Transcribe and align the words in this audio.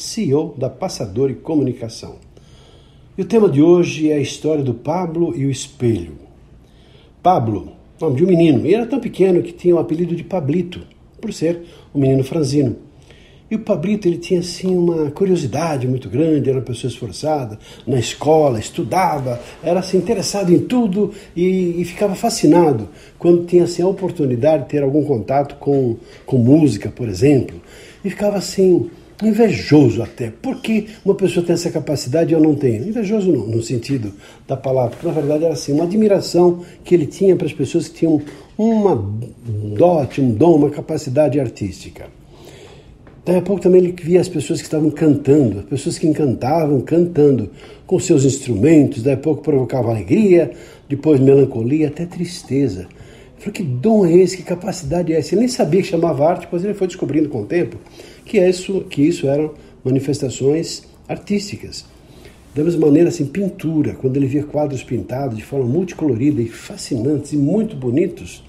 CEO 0.00 0.54
da 0.56 0.70
Passadori 0.70 1.34
Comunicação. 1.34 2.16
E 3.18 3.22
o 3.22 3.24
tema 3.24 3.50
de 3.50 3.60
hoje 3.60 4.10
é 4.10 4.14
a 4.14 4.20
história 4.20 4.64
do 4.64 4.72
Pablo 4.72 5.36
e 5.36 5.44
o 5.44 5.50
espelho. 5.50 6.14
Pablo, 7.22 7.72
nome 8.00 8.16
de 8.16 8.24
um 8.24 8.26
menino, 8.26 8.66
e 8.66 8.74
era 8.74 8.86
tão 8.86 8.98
pequeno 8.98 9.42
que 9.42 9.52
tinha 9.52 9.76
o 9.76 9.78
apelido 9.78 10.16
de 10.16 10.24
Pablito, 10.24 10.80
por 11.20 11.34
ser 11.34 11.60
um 11.94 12.00
menino 12.00 12.24
franzino. 12.24 12.76
E 13.50 13.56
o 13.56 13.58
Pablito 13.58 14.08
ele 14.08 14.16
tinha 14.16 14.40
assim 14.40 14.74
uma 14.74 15.10
curiosidade 15.10 15.86
muito 15.86 16.08
grande, 16.08 16.48
era 16.48 16.60
uma 16.60 16.64
pessoa 16.64 16.90
esforçada 16.90 17.58
na 17.86 17.98
escola, 17.98 18.58
estudava, 18.58 19.38
era 19.62 19.80
assim, 19.80 19.98
interessado 19.98 20.50
em 20.50 20.60
tudo 20.60 21.12
e, 21.36 21.78
e, 21.78 21.84
ficava 21.84 22.14
fascinado 22.14 22.88
quando 23.18 23.44
tinha 23.44 23.64
assim, 23.64 23.82
a 23.82 23.88
oportunidade 23.88 24.62
de 24.62 24.68
ter 24.70 24.82
algum 24.82 25.04
contato 25.04 25.56
com, 25.56 25.96
com 26.24 26.38
música, 26.38 26.90
por 26.90 27.08
exemplo. 27.08 27.60
E 28.02 28.08
ficava 28.08 28.38
assim, 28.38 28.88
invejoso 29.22 30.02
até. 30.02 30.30
Por 30.30 30.60
que 30.60 30.88
uma 31.04 31.14
pessoa 31.14 31.44
tem 31.44 31.54
essa 31.54 31.70
capacidade 31.70 32.30
e 32.30 32.34
eu 32.34 32.40
não 32.40 32.54
tenho? 32.54 32.88
Invejoso 32.88 33.30
no, 33.30 33.46
no 33.46 33.62
sentido 33.62 34.12
da 34.46 34.56
palavra, 34.56 34.90
porque 34.90 35.06
na 35.06 35.12
verdade 35.12 35.44
era 35.44 35.54
assim, 35.54 35.72
uma 35.72 35.84
admiração 35.84 36.64
que 36.84 36.94
ele 36.94 37.06
tinha 37.06 37.36
para 37.36 37.46
as 37.46 37.52
pessoas 37.52 37.88
que 37.88 38.00
tinham 38.00 38.20
uma 38.56 38.96
dote, 39.76 40.20
um 40.20 40.30
dom, 40.30 40.56
uma 40.56 40.70
capacidade 40.70 41.38
artística. 41.38 42.06
Daí 43.24 43.36
a 43.36 43.42
pouco 43.42 43.62
também 43.62 43.82
ele 43.82 43.92
via 43.92 44.20
as 44.20 44.28
pessoas 44.28 44.60
que 44.60 44.66
estavam 44.66 44.90
cantando, 44.90 45.60
as 45.60 45.64
pessoas 45.66 45.98
que 45.98 46.06
encantavam 46.06 46.80
cantando 46.80 47.50
com 47.86 47.98
seus 47.98 48.24
instrumentos, 48.24 49.02
daí 49.02 49.14
a 49.14 49.16
pouco 49.18 49.42
provocava 49.42 49.90
alegria, 49.90 50.50
depois 50.88 51.20
melancolia, 51.20 51.88
até 51.88 52.06
tristeza. 52.06 52.88
Falou, 53.40 53.54
que 53.54 53.62
dom 53.62 54.04
é 54.04 54.12
esse, 54.12 54.36
que 54.36 54.42
capacidade 54.42 55.12
é 55.12 55.18
essa? 55.18 55.34
Ele 55.34 55.40
nem 55.40 55.48
sabia 55.48 55.80
que 55.80 55.88
chamava 55.88 56.28
arte, 56.28 56.42
depois 56.42 56.62
ele 56.62 56.74
foi 56.74 56.86
descobrindo 56.86 57.28
com 57.30 57.40
o 57.40 57.46
tempo 57.46 57.78
que 58.24 58.38
isso, 58.38 58.82
que 58.82 59.02
isso 59.02 59.26
eram 59.26 59.54
manifestações 59.82 60.82
artísticas. 61.08 61.86
Da 62.54 62.62
mesma 62.62 62.86
maneira, 62.86 63.08
assim, 63.08 63.24
pintura, 63.24 63.94
quando 63.94 64.16
ele 64.16 64.26
via 64.26 64.44
quadros 64.44 64.84
pintados 64.84 65.36
de 65.36 65.42
forma 65.42 65.64
multicolorida 65.64 66.42
e 66.42 66.48
fascinantes 66.48 67.32
e 67.32 67.36
muito 67.36 67.74
bonitos, 67.74 68.44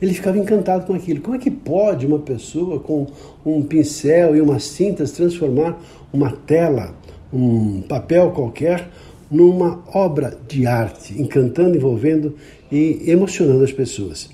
ele 0.00 0.12
ficava 0.12 0.38
encantado 0.38 0.84
com 0.84 0.92
aquilo. 0.92 1.20
Como 1.20 1.36
é 1.36 1.38
que 1.38 1.50
pode 1.50 2.06
uma 2.06 2.18
pessoa 2.18 2.80
com 2.80 3.06
um 3.46 3.62
pincel 3.62 4.36
e 4.36 4.40
umas 4.40 4.74
tintas 4.74 5.12
transformar 5.12 5.80
uma 6.12 6.30
tela, 6.30 6.94
um 7.32 7.80
papel 7.82 8.30
qualquer, 8.32 8.90
numa 9.30 9.82
obra 9.92 10.36
de 10.48 10.66
arte, 10.66 11.20
encantando, 11.20 11.76
envolvendo 11.76 12.34
e 12.70 13.02
emocionando 13.06 13.64
as 13.64 13.72
pessoas? 13.72 14.28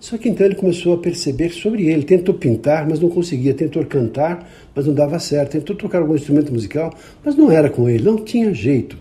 Só 0.00 0.16
que 0.16 0.28
então 0.28 0.46
ele 0.46 0.54
começou 0.54 0.94
a 0.94 0.98
perceber 0.98 1.50
sobre 1.50 1.86
ele. 1.88 2.04
Tentou 2.04 2.34
pintar, 2.34 2.88
mas 2.88 3.00
não 3.00 3.08
conseguia. 3.08 3.52
Tentou 3.52 3.84
cantar, 3.84 4.48
mas 4.74 4.86
não 4.86 4.94
dava 4.94 5.18
certo. 5.18 5.52
Tentou 5.52 5.74
tocar 5.74 5.98
algum 5.98 6.14
instrumento 6.14 6.52
musical, 6.52 6.94
mas 7.24 7.34
não 7.34 7.50
era 7.50 7.68
com 7.68 7.88
ele, 7.88 8.04
não 8.04 8.16
tinha 8.16 8.54
jeito 8.54 8.96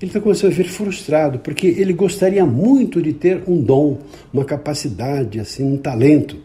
ele 0.00 0.10
então 0.10 0.22
começou 0.22 0.48
a 0.48 0.52
ver 0.52 0.64
frustrado, 0.64 1.40
porque 1.40 1.66
ele 1.66 1.92
gostaria 1.92 2.46
muito 2.46 3.02
de 3.02 3.12
ter 3.12 3.42
um 3.48 3.60
dom, 3.60 3.98
uma 4.32 4.44
capacidade, 4.44 5.40
assim, 5.40 5.64
um 5.64 5.76
talento. 5.76 6.36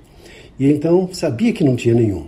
E 0.59 0.65
então 0.65 1.07
sabia 1.13 1.53
que 1.53 1.63
não 1.63 1.75
tinha 1.75 1.93
nenhum. 1.93 2.25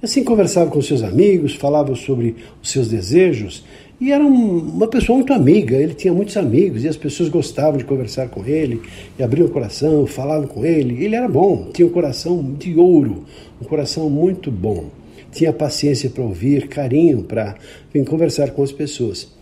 Assim 0.00 0.22
conversava 0.22 0.70
com 0.70 0.80
seus 0.80 1.02
amigos, 1.02 1.56
falava 1.56 1.96
sobre 1.96 2.36
os 2.62 2.70
seus 2.70 2.86
desejos, 2.86 3.64
e 4.00 4.10
era 4.10 4.24
um, 4.24 4.58
uma 4.58 4.88
pessoa 4.88 5.16
muito 5.16 5.32
amiga, 5.32 5.76
ele 5.76 5.94
tinha 5.94 6.12
muitos 6.12 6.36
amigos, 6.36 6.84
e 6.84 6.88
as 6.88 6.96
pessoas 6.96 7.28
gostavam 7.28 7.78
de 7.78 7.84
conversar 7.84 8.28
com 8.28 8.44
ele, 8.44 8.82
e 9.18 9.22
abriam 9.22 9.46
o 9.46 9.50
coração, 9.50 10.06
falavam 10.06 10.48
com 10.48 10.64
ele. 10.64 11.04
Ele 11.04 11.14
era 11.14 11.28
bom, 11.28 11.70
tinha 11.72 11.86
um 11.86 11.90
coração 11.90 12.42
de 12.58 12.76
ouro, 12.76 13.24
um 13.60 13.64
coração 13.64 14.10
muito 14.10 14.50
bom. 14.50 14.90
Tinha 15.32 15.52
paciência 15.52 16.10
para 16.10 16.22
ouvir, 16.22 16.68
carinho 16.68 17.22
para 17.22 17.56
vir 17.92 18.04
conversar 18.04 18.50
com 18.50 18.62
as 18.62 18.72
pessoas. 18.72 19.32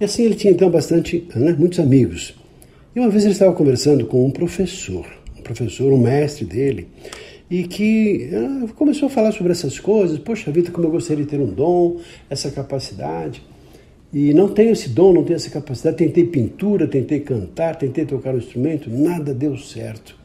E 0.00 0.04
assim 0.04 0.24
ele 0.24 0.34
tinha 0.34 0.52
então 0.52 0.70
bastante, 0.70 1.26
né, 1.34 1.54
muitos 1.58 1.78
amigos. 1.78 2.34
E 2.94 3.00
uma 3.00 3.08
vez 3.08 3.24
ele 3.24 3.32
estava 3.32 3.52
conversando 3.52 4.06
com 4.06 4.24
um 4.24 4.30
professor, 4.30 5.06
um 5.38 5.42
professor, 5.42 5.92
um 5.92 5.98
mestre 5.98 6.44
dele, 6.44 6.88
e 7.50 7.64
que 7.64 8.30
ah, 8.32 8.66
começou 8.74 9.06
a 9.06 9.10
falar 9.10 9.32
sobre 9.32 9.52
essas 9.52 9.78
coisas. 9.78 10.18
Poxa 10.18 10.50
vida, 10.50 10.70
como 10.70 10.86
eu 10.86 10.90
gostaria 10.90 11.24
de 11.24 11.30
ter 11.30 11.40
um 11.40 11.46
dom, 11.46 11.98
essa 12.28 12.50
capacidade. 12.50 13.42
E 14.14 14.32
não 14.32 14.48
tenho 14.48 14.70
esse 14.70 14.90
dom, 14.90 15.12
não 15.12 15.24
tenho 15.24 15.34
essa 15.34 15.50
capacidade. 15.50 15.96
Tentei 15.96 16.24
pintura, 16.24 16.86
tentei 16.86 17.18
cantar, 17.18 17.74
tentei 17.74 18.04
tocar 18.04 18.30
o 18.30 18.36
um 18.36 18.38
instrumento, 18.38 18.88
nada 18.88 19.34
deu 19.34 19.58
certo. 19.58 20.16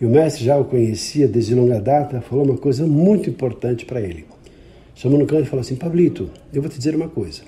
E 0.00 0.04
o 0.04 0.08
mestre 0.08 0.44
já 0.44 0.58
o 0.58 0.64
conhecia 0.64 1.28
desde 1.28 1.54
longa 1.54 1.80
data, 1.80 2.20
falou 2.20 2.44
uma 2.44 2.58
coisa 2.58 2.84
muito 2.84 3.30
importante 3.30 3.84
para 3.84 4.00
ele. 4.00 4.24
Chamou 4.96 5.16
no 5.16 5.26
canto 5.26 5.44
e 5.44 5.46
falou 5.46 5.60
assim: 5.60 5.76
Pablito, 5.76 6.28
eu 6.52 6.60
vou 6.60 6.68
te 6.68 6.76
dizer 6.76 6.96
uma 6.96 7.08
coisa. 7.08 7.42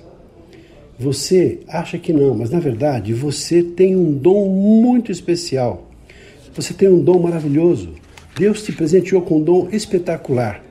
Você 0.97 1.59
acha 1.67 1.97
que 1.97 2.13
não, 2.13 2.33
mas 2.33 2.49
na 2.49 2.61
verdade 2.61 3.13
você 3.13 3.61
tem 3.61 3.93
um 3.93 4.13
dom 4.13 4.47
muito 4.47 5.11
especial. 5.11 5.89
Você 6.55 6.73
tem 6.73 6.87
um 6.87 7.03
dom 7.03 7.19
maravilhoso. 7.19 7.93
Deus 8.37 8.63
te 8.63 8.71
presenteou 8.71 9.21
com 9.21 9.39
um 9.39 9.43
dom 9.43 9.67
espetacular. 9.69 10.63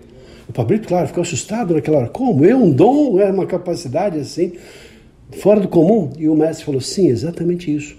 O 0.49 0.53
Pablito, 0.53 0.89
claro, 0.89 1.09
ficou 1.09 1.23
assustado 1.23 1.75
naquela 1.75 1.99
hora. 1.99 2.09
Como? 2.09 2.45
Eu, 2.45 2.59
um 2.59 2.71
dom? 2.71 3.21
É 3.21 3.31
uma 3.31 3.47
capacidade 3.47 4.19
assim, 4.19 4.53
fora 5.33 5.61
do 5.61 5.69
comum? 5.69 6.13
E 6.19 6.29
o 6.29 6.35
mestre 6.35 6.65
falou: 6.65 6.81
sim, 6.81 7.09
exatamente 7.09 7.75
isso. 7.75 7.97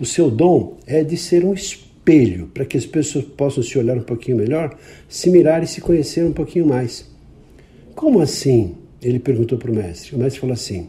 O 0.00 0.04
seu 0.04 0.30
dom 0.30 0.78
é 0.86 1.04
de 1.04 1.16
ser 1.16 1.44
um 1.44 1.54
espelho, 1.54 2.48
para 2.52 2.64
que 2.64 2.76
as 2.76 2.86
pessoas 2.86 3.24
possam 3.24 3.62
se 3.62 3.78
olhar 3.78 3.96
um 3.96 4.02
pouquinho 4.02 4.36
melhor, 4.36 4.76
se 5.08 5.30
mirar 5.30 5.62
e 5.62 5.66
se 5.66 5.80
conhecer 5.80 6.24
um 6.24 6.32
pouquinho 6.32 6.66
mais. 6.66 7.08
Como 7.94 8.20
assim? 8.20 8.74
Ele 9.00 9.18
perguntou 9.18 9.58
para 9.58 9.70
o 9.70 9.74
mestre. 9.74 10.14
O 10.14 10.18
mestre 10.18 10.40
falou 10.40 10.54
assim: 10.54 10.88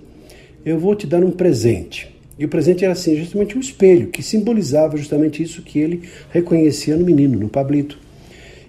eu 0.66 0.80
vou 0.80 0.96
te 0.96 1.06
dar 1.06 1.24
um 1.24 1.32
presente. 1.32 2.14
E 2.40 2.46
o 2.46 2.50
presente 2.50 2.84
era 2.84 2.94
assim, 2.94 3.16
justamente 3.16 3.58
um 3.58 3.62
espelho, 3.62 4.08
que 4.08 4.24
simbolizava 4.24 4.98
justamente 4.98 5.44
isso 5.44 5.62
que 5.62 5.78
ele 5.78 6.04
reconhecia 6.32 6.96
no 6.96 7.06
menino, 7.06 7.38
no 7.38 7.50
Pablito. 7.50 8.00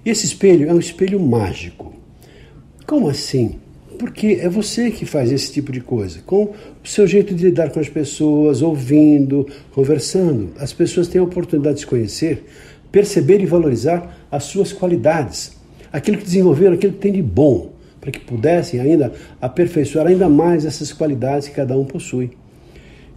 E 0.04 0.10
esse 0.10 0.26
espelho 0.26 0.68
é 0.68 0.74
um 0.74 0.78
espelho 0.78 1.18
mágico. 1.18 1.94
Como 2.86 3.08
assim? 3.08 3.54
Porque 3.98 4.38
é 4.40 4.48
você 4.48 4.90
que 4.90 5.06
faz 5.06 5.32
esse 5.32 5.52
tipo 5.52 5.72
de 5.72 5.80
coisa, 5.80 6.20
com 6.26 6.44
o 6.44 6.88
seu 6.88 7.06
jeito 7.06 7.34
de 7.34 7.44
lidar 7.44 7.70
com 7.70 7.80
as 7.80 7.88
pessoas, 7.88 8.62
ouvindo, 8.62 9.46
conversando. 9.72 10.50
As 10.58 10.72
pessoas 10.72 11.08
têm 11.08 11.20
a 11.20 11.24
oportunidade 11.24 11.76
de 11.76 11.80
se 11.80 11.86
conhecer, 11.86 12.44
perceber 12.92 13.40
e 13.40 13.46
valorizar 13.46 14.26
as 14.30 14.44
suas 14.44 14.72
qualidades, 14.72 15.56
aquilo 15.92 16.18
que 16.18 16.24
desenvolveram, 16.24 16.74
aquilo 16.74 16.92
que 16.92 17.00
tem 17.00 17.12
de 17.12 17.22
bom 17.22 17.74
para 18.04 18.10
que 18.10 18.20
pudessem 18.20 18.80
ainda 18.80 19.12
aperfeiçoar 19.40 20.06
ainda 20.06 20.28
mais 20.28 20.66
essas 20.66 20.92
qualidades 20.92 21.48
que 21.48 21.54
cada 21.54 21.74
um 21.76 21.86
possui. 21.86 22.32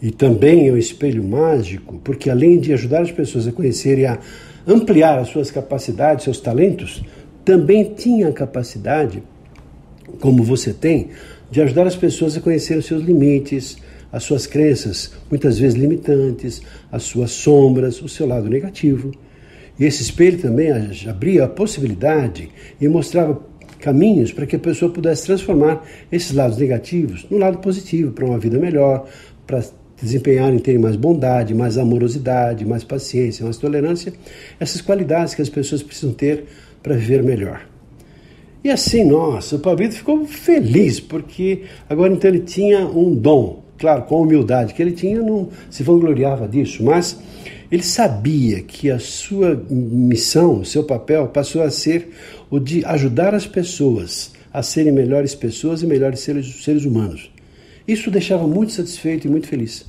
E 0.01 0.11
também 0.11 0.69
é 0.69 0.71
um 0.71 0.77
espelho 0.77 1.21
mágico, 1.21 1.99
porque 2.03 2.29
além 2.29 2.57
de 2.57 2.71
ajudar 2.71 3.01
as 3.01 3.11
pessoas 3.11 3.47
a 3.47 3.51
conhecerem 3.51 4.03
e 4.03 4.07
a 4.07 4.17
ampliar 4.65 5.19
as 5.19 5.27
suas 5.27 5.51
capacidades, 5.51 6.23
seus 6.23 6.39
talentos, 6.39 7.03
também 7.43 7.93
tinha 7.95 8.29
a 8.29 8.31
capacidade, 8.31 9.21
como 10.19 10.43
você 10.43 10.73
tem, 10.73 11.09
de 11.49 11.61
ajudar 11.61 11.87
as 11.87 11.95
pessoas 11.95 12.35
a 12.35 12.41
conhecer 12.41 12.77
os 12.77 12.85
seus 12.85 13.03
limites, 13.03 13.77
as 14.11 14.23
suas 14.23 14.47
crenças, 14.47 15.11
muitas 15.29 15.59
vezes 15.59 15.77
limitantes, 15.77 16.61
as 16.91 17.03
suas 17.03 17.31
sombras, 17.31 18.01
o 18.01 18.09
seu 18.09 18.25
lado 18.25 18.49
negativo. 18.49 19.11
E 19.79 19.85
esse 19.85 20.01
espelho 20.01 20.39
também 20.39 20.69
abria 21.07 21.45
a 21.45 21.47
possibilidade 21.47 22.49
e 22.79 22.87
mostrava 22.87 23.41
caminhos 23.79 24.31
para 24.31 24.45
que 24.45 24.55
a 24.55 24.59
pessoa 24.59 24.91
pudesse 24.91 25.25
transformar 25.25 25.85
esses 26.11 26.31
lados 26.31 26.57
negativos 26.57 27.27
no 27.29 27.37
lado 27.37 27.59
positivo, 27.59 28.11
para 28.11 28.25
uma 28.25 28.39
vida 28.39 28.57
melhor, 28.57 29.07
para 29.45 29.63
desempenharem, 30.01 30.59
terem 30.59 30.79
mais 30.79 30.95
bondade, 30.95 31.53
mais 31.53 31.77
amorosidade, 31.77 32.65
mais 32.65 32.83
paciência, 32.83 33.43
mais 33.43 33.57
tolerância, 33.57 34.13
essas 34.59 34.81
qualidades 34.81 35.35
que 35.35 35.41
as 35.41 35.49
pessoas 35.49 35.83
precisam 35.83 36.13
ter 36.13 36.45
para 36.81 36.95
viver 36.95 37.23
melhor. 37.23 37.76
E 38.63 38.69
assim, 38.69 39.03
nossa, 39.03 39.55
o 39.55 39.59
Pablito 39.59 39.95
ficou 39.95 40.25
feliz, 40.25 40.99
porque 40.99 41.63
agora 41.89 42.11
então 42.11 42.29
ele 42.29 42.39
tinha 42.39 42.85
um 42.85 43.13
dom, 43.13 43.63
claro, 43.77 44.03
com 44.03 44.15
a 44.15 44.21
humildade 44.21 44.73
que 44.73 44.81
ele 44.81 44.91
tinha, 44.91 45.21
não 45.21 45.49
se 45.69 45.83
vangloriava 45.83 46.47
disso, 46.47 46.83
mas 46.83 47.19
ele 47.71 47.83
sabia 47.83 48.61
que 48.61 48.89
a 48.89 48.99
sua 48.99 49.61
missão, 49.69 50.61
o 50.61 50.65
seu 50.65 50.83
papel, 50.83 51.27
passou 51.27 51.61
a 51.61 51.69
ser 51.69 52.09
o 52.49 52.59
de 52.59 52.83
ajudar 52.85 53.35
as 53.35 53.45
pessoas 53.45 54.31
a 54.53 54.63
serem 54.63 54.91
melhores 54.91 55.35
pessoas 55.35 55.83
e 55.83 55.85
melhores 55.85 56.21
seres, 56.21 56.63
seres 56.63 56.85
humanos. 56.85 57.31
Isso 57.87 58.09
deixava 58.09 58.47
muito 58.47 58.71
satisfeito 58.71 59.27
e 59.27 59.29
muito 59.29 59.47
feliz. 59.47 59.85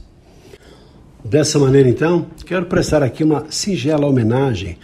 Dessa 1.24 1.58
maneira, 1.58 1.88
então, 1.88 2.26
quero 2.44 2.66
prestar 2.66 3.02
aqui 3.02 3.24
uma 3.24 3.46
singela 3.48 4.06
homenagem 4.06 4.76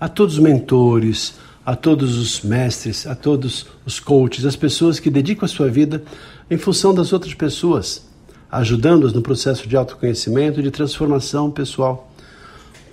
a 0.00 0.08
todos 0.08 0.34
os 0.34 0.40
mentores, 0.40 1.34
a 1.68 1.76
todos 1.76 2.16
os 2.16 2.40
mestres, 2.40 3.06
a 3.06 3.14
todos 3.14 3.66
os 3.84 4.00
coaches, 4.00 4.46
as 4.46 4.56
pessoas 4.56 4.98
que 4.98 5.10
dedicam 5.10 5.44
a 5.44 5.48
sua 5.48 5.68
vida 5.68 6.02
em 6.50 6.56
função 6.56 6.94
das 6.94 7.12
outras 7.12 7.34
pessoas, 7.34 8.06
ajudando-as 8.50 9.12
no 9.12 9.20
processo 9.20 9.68
de 9.68 9.76
autoconhecimento 9.76 10.60
e 10.60 10.62
de 10.62 10.70
transformação 10.70 11.50
pessoal. 11.50 12.10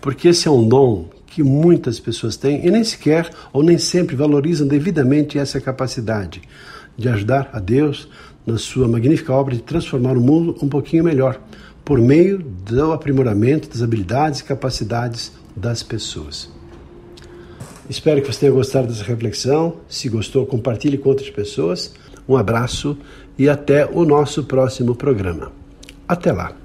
Porque 0.01 0.27
esse 0.27 0.49
é 0.49 0.51
um 0.51 0.67
dom 0.67 1.07
que 1.25 1.41
muitas 1.41 2.01
pessoas 2.01 2.35
têm 2.35 2.67
e 2.67 2.69
nem 2.69 2.83
sequer 2.83 3.29
ou 3.53 3.63
nem 3.63 3.77
sempre 3.77 4.13
valorizam 4.13 4.67
devidamente 4.67 5.39
essa 5.39 5.61
capacidade 5.61 6.41
de 6.97 7.07
ajudar 7.07 7.51
a 7.53 7.61
Deus 7.61 8.09
na 8.45 8.57
sua 8.57 8.89
magnífica 8.89 9.31
obra 9.31 9.55
de 9.55 9.61
transformar 9.61 10.17
o 10.17 10.21
mundo 10.21 10.53
um 10.61 10.67
pouquinho 10.67 11.05
melhor, 11.05 11.39
por 11.85 12.01
meio 12.01 12.39
do 12.39 12.91
aprimoramento 12.91 13.69
das 13.69 13.81
habilidades 13.81 14.41
e 14.41 14.43
capacidades 14.43 15.31
das 15.55 15.81
pessoas. 15.81 16.53
Espero 17.89 18.21
que 18.21 18.31
você 18.31 18.41
tenha 18.41 18.51
gostado 18.51 18.87
dessa 18.87 19.03
reflexão. 19.03 19.77
Se 19.87 20.09
gostou, 20.09 20.45
compartilhe 20.45 20.97
com 20.97 21.09
outras 21.09 21.29
pessoas. 21.29 21.93
Um 22.27 22.35
abraço 22.35 22.97
e 23.37 23.47
até 23.47 23.85
o 23.85 24.03
nosso 24.05 24.43
próximo 24.43 24.95
programa. 24.95 25.51
Até 26.07 26.31
lá! 26.31 26.55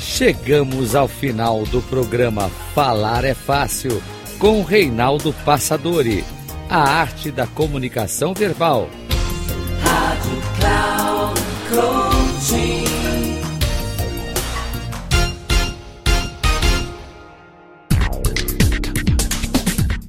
Chegamos 0.00 0.94
ao 0.94 1.08
final 1.08 1.64
do 1.64 1.82
programa 1.82 2.48
Falar 2.74 3.24
é 3.24 3.34
Fácil 3.34 4.00
com 4.38 4.62
Reinaldo 4.62 5.34
Passadori. 5.44 6.24
A 6.68 6.78
arte 6.78 7.30
da 7.30 7.46
comunicação 7.46 8.34
verbal. 8.34 8.88
Rádio 9.80 10.42
Cloud 10.58 11.40
Coaching. 11.70 12.84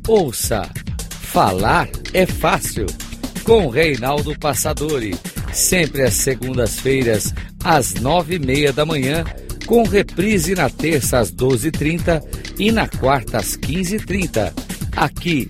Ouça 0.08 0.70
Falar 1.22 1.90
é 2.14 2.26
Fácil 2.26 2.86
com 3.44 3.68
Reinaldo 3.70 4.38
Passadori. 4.40 5.16
Sempre 5.54 6.04
às 6.04 6.14
segundas-feiras, 6.16 7.34
às 7.64 7.94
nove 7.96 8.36
e 8.36 8.40
meia 8.40 8.74
da 8.74 8.86
manhã 8.86 9.24
com 9.66 9.84
reprise 9.84 10.54
na 10.56 10.70
terça 10.70 11.20
às 11.20 11.32
12h30 11.32 12.24
e 12.60 12.72
na 12.72 12.88
quarta 12.88 13.38
às 13.38 13.58
15h30, 13.58 14.54
aqui 14.96 15.50